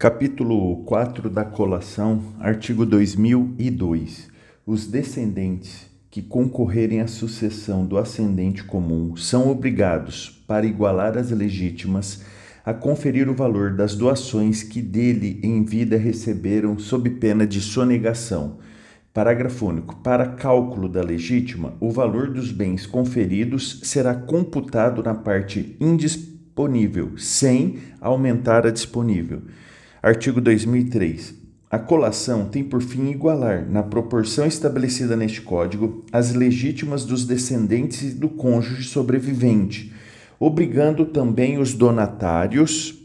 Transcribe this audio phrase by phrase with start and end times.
[0.00, 4.30] Capítulo 4 da colação, artigo 2002.
[4.64, 12.22] Os descendentes que concorrerem à sucessão do ascendente comum são obrigados, para igualar as legítimas,
[12.64, 18.56] a conferir o valor das doações que dele em vida receberam sob pena de sonegação.
[19.12, 19.96] Parágrafo único.
[19.96, 27.80] Para cálculo da legítima, o valor dos bens conferidos será computado na parte indisponível, sem
[28.00, 29.42] aumentar a disponível.
[30.02, 31.34] Artigo 2003.
[31.70, 38.14] A colação tem por fim igualar, na proporção estabelecida neste Código, as legítimas dos descendentes
[38.14, 39.92] do cônjuge sobrevivente,
[40.38, 42.98] obrigando também os donatários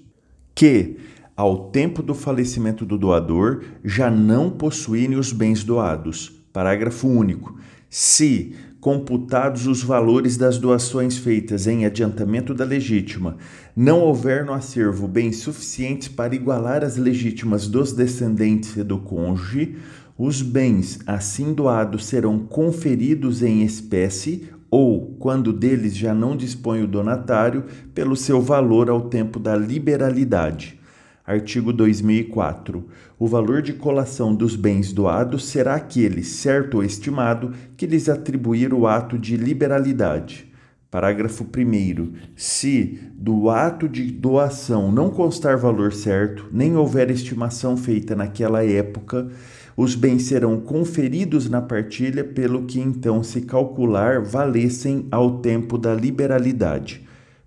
[0.55, 0.95] que,
[1.35, 6.41] ao tempo do falecimento do doador, já não possuírem os bens doados.
[6.53, 7.59] Parágrafo único.
[7.89, 13.35] Se computados os valores das doações feitas em adiantamento da legítima,
[13.75, 19.75] não houver no acervo bens suficientes para igualar as legítimas dos descendentes e do cônjuge,
[20.15, 26.87] os bens assim doados serão conferidos em espécie ou, quando deles já não dispõe o
[26.87, 30.79] donatário, pelo seu valor ao tempo da liberalidade.
[31.25, 32.85] Artigo 2004.
[33.17, 38.71] O valor de colação dos bens doados será aquele, certo ou estimado, que lhes atribuir
[38.71, 40.53] o ato de liberalidade.
[40.91, 42.13] Parágrafo 1.
[42.35, 49.27] Se do ato de doação não constar valor certo, nem houver estimação feita naquela época,
[49.75, 55.93] os bens serão conferidos na partilha, pelo que então se calcular valessem ao tempo da
[55.93, 57.03] liberalidade.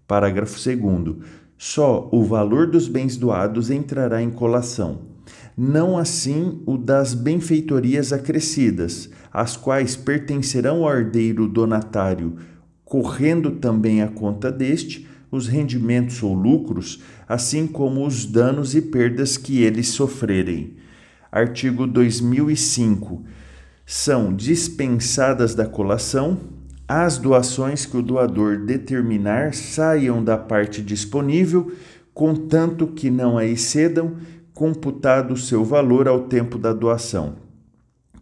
[0.08, 1.16] Parágrafo 2.
[1.58, 5.00] Só o valor dos bens doados entrará em colação.
[5.56, 12.36] Não assim o das benfeitorias acrescidas, as quais pertencerão ao herdeiro donatário,
[12.84, 19.36] correndo também a conta deste os rendimentos ou lucros, assim como os danos e perdas
[19.36, 20.76] que eles sofrerem.
[21.30, 23.24] Artigo 2005.
[23.84, 26.38] São dispensadas da colação
[26.88, 31.70] as doações que o doador determinar saiam da parte disponível,
[32.14, 34.16] contanto que não a excedam,
[34.54, 37.36] computado seu valor ao tempo da doação.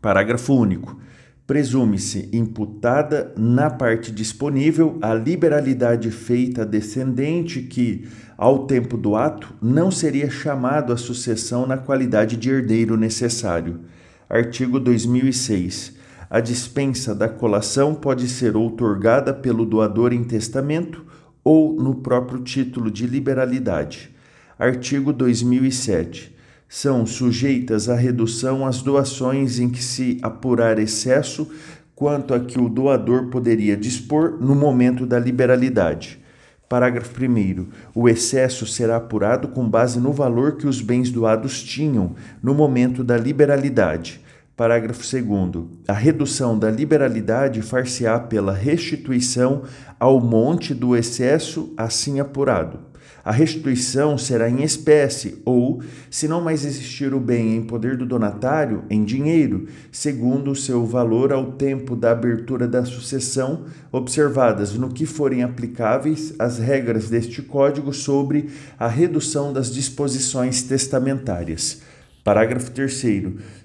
[0.03, 1.00] Parágrafo único.
[1.47, 9.54] Presume-se imputada na parte disponível a liberalidade feita a descendente que, ao tempo do ato,
[9.62, 13.81] não seria chamado à sucessão na qualidade de herdeiro necessário.
[14.28, 15.96] Artigo 2006.
[16.28, 21.04] A dispensa da colação pode ser outorgada pelo doador em testamento
[21.44, 24.10] ou no próprio título de liberalidade.
[24.59, 26.34] Artigo 2007.
[26.69, 31.48] São sujeitas à redução as doações em que se apurar excesso
[31.94, 36.20] quanto a que o doador poderia dispor no momento da liberalidade.
[36.69, 37.66] Parágrafo 1.
[37.94, 43.04] O excesso será apurado com base no valor que os bens doados tinham no momento
[43.04, 44.25] da liberalidade
[44.56, 45.67] Parágrafo 2.
[45.87, 49.65] A redução da liberalidade far-se-á pela restituição
[50.00, 52.78] ao monte do excesso assim apurado.
[53.22, 58.06] A restituição será em espécie ou, se não mais existir o bem em poder do
[58.06, 64.89] donatário, em dinheiro, segundo o seu valor ao tempo da abertura da sucessão, observadas no
[64.89, 71.83] que forem aplicáveis as regras deste Código sobre a redução das disposições testamentárias.
[72.26, 73.04] Parágrafo 3.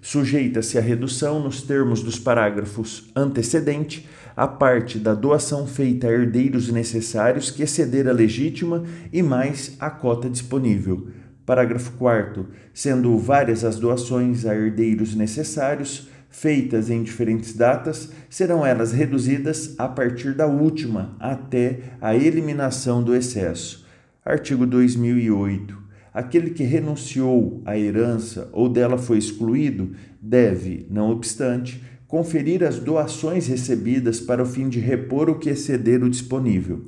[0.04, 4.08] Sujeita-se à redução, nos termos dos parágrafos antecedente,
[4.38, 9.90] a parte da doação feita a herdeiros necessários que exceder a legítima e mais a
[9.90, 11.08] cota disponível.
[11.44, 12.50] Parágrafo 4.
[12.72, 19.88] Sendo várias as doações a herdeiros necessários, feitas em diferentes datas, serão elas reduzidas a
[19.88, 23.88] partir da última até a eliminação do excesso.
[24.24, 25.81] Artigo 2008.
[26.14, 29.92] Aquele que renunciou à herança ou dela foi excluído
[30.22, 36.04] deve, não obstante, conferir as doações recebidas para o fim de repor o que exceder
[36.04, 36.84] o disponível.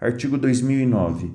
[0.00, 1.30] Artigo 2009.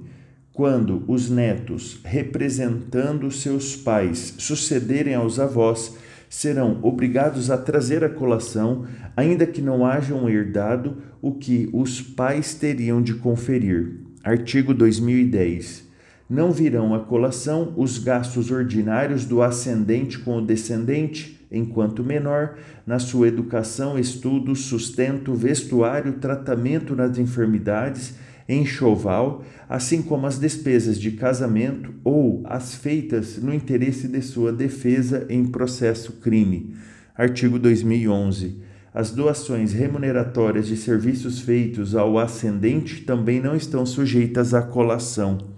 [0.51, 5.95] Quando os netos, representando seus pais, sucederem aos avós,
[6.29, 8.85] serão obrigados a trazer a colação,
[9.15, 14.01] ainda que não hajam herdado o que os pais teriam de conferir.
[14.21, 15.90] Artigo 2010
[16.31, 22.55] não virão à colação os gastos ordinários do ascendente com o descendente, enquanto menor,
[22.87, 28.13] na sua educação, estudo, sustento, vestuário, tratamento nas enfermidades,
[28.47, 35.25] enxoval, assim como as despesas de casamento ou as feitas no interesse de sua defesa
[35.27, 36.73] em processo crime.
[37.13, 38.61] Artigo 2011.
[38.93, 45.50] As doações remuneratórias de serviços feitos ao ascendente também não estão sujeitas à colação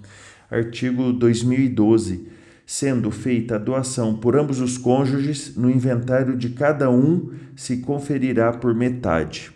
[0.53, 2.27] artigo 2012,
[2.63, 8.53] sendo feita a doação por ambos os cônjuges, no inventário de cada um se conferirá
[8.53, 9.51] por metade.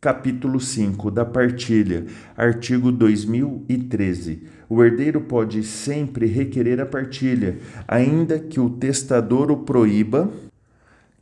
[0.00, 2.06] Capítulo 5 da partilha,
[2.36, 4.42] artigo 2013.
[4.68, 10.30] O herdeiro pode sempre requerer a partilha, ainda que o testador o proíba,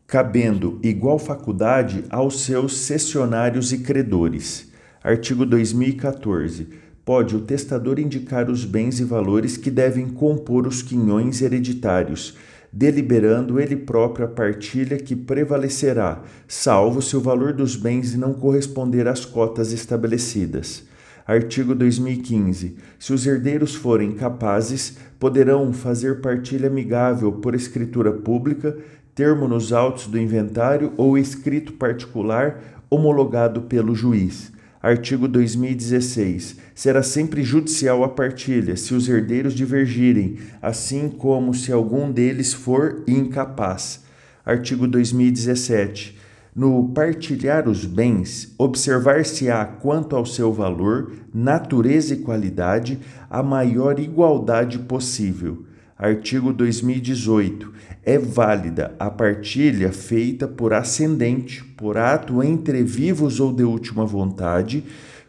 [0.06, 4.72] cabendo igual faculdade aos seus cessionários e credores.
[5.02, 6.87] Artigo 2014.
[7.08, 12.36] Pode o testador indicar os bens e valores que devem compor os quinhões hereditários
[12.70, 19.08] deliberando ele próprio a partilha que prevalecerá, salvo se o valor dos bens não corresponder
[19.08, 20.82] às cotas estabelecidas.
[21.26, 22.76] Artigo 2015.
[22.98, 28.76] Se os herdeiros forem capazes, poderão fazer partilha amigável por escritura pública,
[29.14, 34.52] termo nos autos do inventário ou escrito particular homologado pelo juiz
[34.88, 36.56] Artigo 2016.
[36.74, 43.04] Será sempre judicial a partilha, se os herdeiros divergirem, assim como se algum deles for
[43.06, 44.02] incapaz.
[44.46, 46.18] Artigo 2017.
[46.56, 52.98] No partilhar os bens, observar-se-á quanto ao seu valor, natureza e qualidade,
[53.28, 55.66] a maior igualdade possível
[55.98, 57.72] Artigo 2018.
[58.04, 64.84] É válida a partilha feita por ascendente, por ato entre vivos ou de última vontade,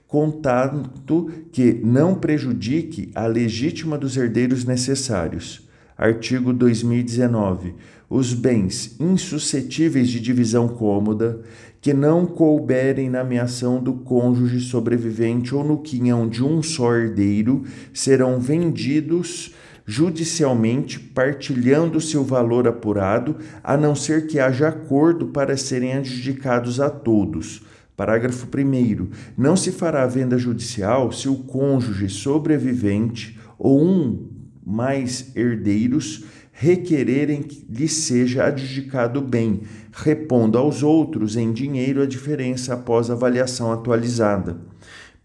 [0.07, 5.67] contanto que não prejudique a legítima dos herdeiros necessários.
[5.97, 7.73] Artigo 2019.
[8.07, 11.41] Os bens insuscetíveis de divisão cômoda,
[11.81, 17.63] que não couberem na ameação do cônjuge sobrevivente ou no quinhão de um só herdeiro,
[17.91, 19.53] serão vendidos
[19.89, 26.91] judicialmente partilhando seu valor apurado, a não ser que haja acordo para serem adjudicados a
[26.91, 27.63] todos.
[27.97, 29.07] Parágrafo 1.
[29.35, 34.29] Não se fará venda judicial se o cônjuge sobrevivente ou um
[34.63, 39.61] mais herdeiros requererem que lhe seja adjudicado bem,
[39.91, 44.68] repondo aos outros em dinheiro a diferença após avaliação atualizada.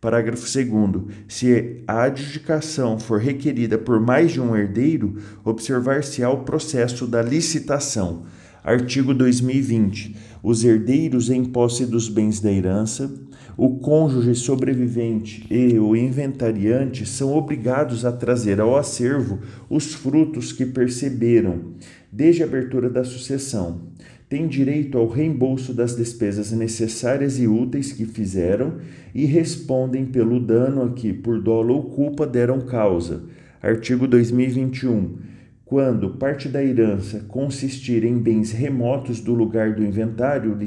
[0.05, 1.03] Parágrafo 2.
[1.27, 8.25] Se a adjudicação for requerida por mais de um herdeiro, observar-se-á o processo da licitação.
[8.63, 10.15] Artigo 2020.
[10.43, 13.11] Os herdeiros em posse dos bens da herança,
[13.57, 19.39] o cônjuge sobrevivente e o inventariante são obrigados a trazer ao acervo
[19.71, 21.73] os frutos que perceberam
[22.13, 23.94] desde a abertura da sucessão
[24.35, 28.79] têm direito ao reembolso das despesas necessárias e úteis que fizeram
[29.15, 33.23] e respondem pelo dano a que, por dolo ou culpa, deram causa.
[33.63, 35.19] Artigo 2021.
[35.65, 40.59] Quando parte da herança consistir em bens remotos do lugar do inventário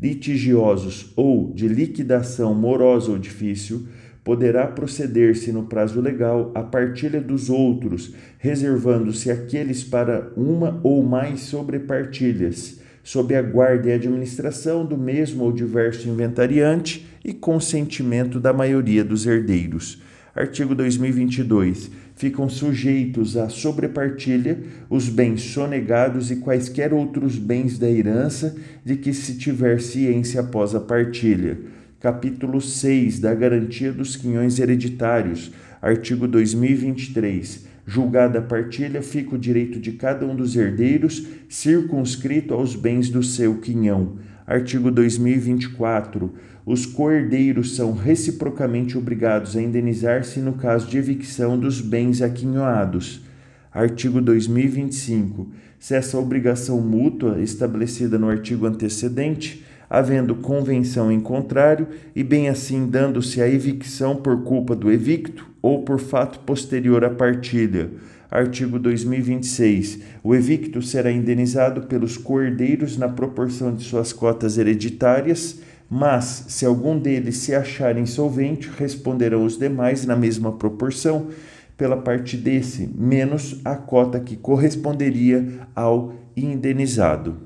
[0.00, 3.86] litigiosos ou de liquidação morosa ou difícil,
[4.24, 11.42] poderá proceder-se no prazo legal a partilha dos outros, reservando-se aqueles para uma ou mais
[11.42, 19.04] sobrepartilhas sob a guarda e administração do mesmo ou diverso inventariante e consentimento da maioria
[19.04, 20.02] dos herdeiros.
[20.34, 21.88] Artigo 2022.
[22.16, 24.58] Ficam sujeitos à sobrepartilha
[24.90, 30.74] os bens sonegados e quaisquer outros bens da herança de que se tiver ciência após
[30.74, 31.60] a partilha.
[32.00, 35.52] Capítulo 6 da Garantia dos Quinhões Hereditários.
[35.80, 42.74] Artigo 2023 Julgada a partilha, fica o direito de cada um dos herdeiros, circunscrito aos
[42.74, 44.16] bens do seu quinhão.
[44.44, 46.32] Artigo 2024.
[46.66, 53.24] Os coerdeiros são reciprocamente obrigados a indenizar-se no caso de evicção dos bens aquinhoados.
[53.72, 55.48] Artigo 2025.
[55.78, 62.86] Se essa obrigação mútua estabelecida no artigo antecedente, havendo convenção em contrário, e bem assim
[62.86, 67.90] dando-se a evicção por culpa do evicto ou por fato posterior à partilha.
[68.30, 70.00] Artigo 2026.
[70.22, 76.98] O evicto será indenizado pelos coerdeiros na proporção de suas cotas hereditárias, mas, se algum
[76.98, 81.28] deles se achar insolvente, responderão os demais na mesma proporção
[81.76, 87.45] pela parte desse, menos a cota que corresponderia ao indenizado.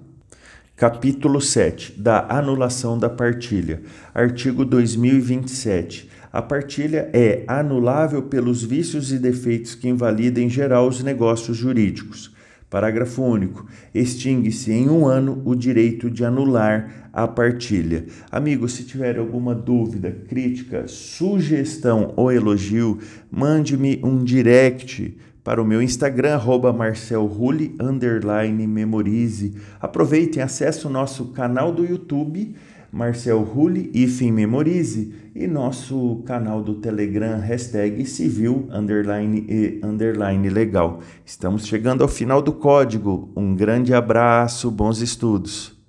[0.81, 3.83] Capítulo 7 da anulação da partilha.
[4.15, 6.09] Artigo 2027.
[6.33, 12.35] A partilha é anulável pelos vícios e defeitos que invalidem em geral os negócios jurídicos.
[12.71, 13.67] Parágrafo único.
[13.95, 18.07] Extingue-se em um ano o direito de anular a partilha.
[18.33, 22.99] Amigo, se tiver alguma dúvida, crítica, sugestão ou elogio,
[23.31, 26.77] mande-me um direct para o meu Instagram, arroba
[27.81, 29.55] underline, memorize.
[29.81, 32.55] Aproveitem, acesse o nosso canal do YouTube,
[32.93, 41.01] Marcel Rulli, hífen memorize, e nosso canal do Telegram, hashtag civil, underline e underline legal.
[41.25, 43.31] Estamos chegando ao final do código.
[43.37, 45.80] Um grande abraço, bons estudos.